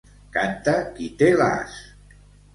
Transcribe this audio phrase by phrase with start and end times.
[0.37, 1.79] Canta qui té l'as.